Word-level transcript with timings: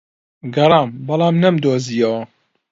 گەڕام، 0.55 0.89
بەڵام 1.07 1.35
نەمدۆزییەوە. 1.43 2.21